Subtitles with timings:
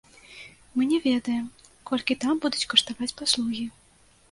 [0.77, 1.43] Мы не ведаем,
[1.91, 3.71] колькі там будуць каштаваць паслугі.